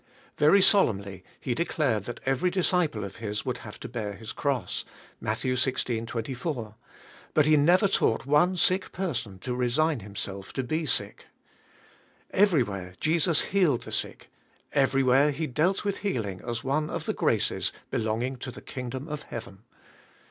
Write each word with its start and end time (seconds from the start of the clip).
Very 0.35 0.63
solemnly 0.63 1.23
He 1.39 1.53
declared 1.53 2.05
that 2.05 2.21
every 2.25 2.49
disciple 2.49 3.03
of 3.03 3.17
His 3.17 3.45
would 3.45 3.59
have 3.59 3.79
to 3.81 3.87
bear 3.87 4.13
His 4.13 4.31
cross 4.31 4.83
(Matt. 5.19 5.37
xvi. 5.41 6.07
24), 6.07 6.73
but 7.35 7.45
He 7.45 7.55
never 7.55 7.87
taught 7.87 8.25
one 8.25 8.57
sick 8.57 8.91
person 8.93 9.37
to 9.41 9.53
resign 9.53 9.99
himself 9.99 10.53
to 10.53 10.63
be 10.63 10.87
sick. 10.87 11.27
Everywhere 12.31 12.93
Jesus 12.99 13.41
healed 13.53 13.83
the 13.83 13.91
sick, 13.91 14.31
everywhere 14.73 15.29
He 15.29 15.45
dealt 15.45 15.83
with 15.83 15.99
heading 15.99 16.41
as 16.41 16.63
one 16.63 16.89
of 16.89 17.05
the 17.05 17.13
graces 17.13 17.71
belonging 17.91 18.37
to 18.37 18.49
the 18.49 18.59
king 18.63 18.89
dom 18.89 19.07
of 19.07 19.21
heaven. 19.21 19.61